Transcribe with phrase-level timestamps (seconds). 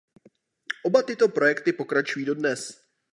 [0.83, 2.85] Oba tyto projekty pokračují dodnes.